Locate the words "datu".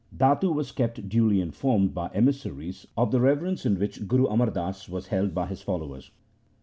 0.17-0.51